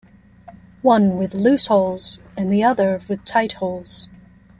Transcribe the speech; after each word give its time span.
One 0.81 1.19
with 1.19 1.35
loose 1.35 1.67
holes, 1.67 2.17
and 2.35 2.51
the 2.51 2.63
other 2.63 3.01
with 3.07 3.23
tight 3.23 3.53
holes. 3.53 4.07